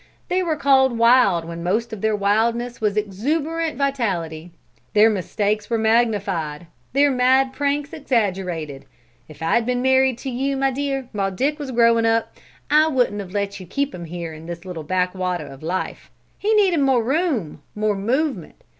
[0.29, 4.49] They were called wild when most of their wildness was exuberant vitality;
[4.93, 8.85] their mistakes were magnified, their mad pranks exaggerated.
[9.27, 12.33] If I'd been married to you, my dear, while Dick was growing up,
[12.71, 16.51] I wouldn't have let you keep him here in this little backwater of life; he
[16.55, 18.55] needed more room, more movement.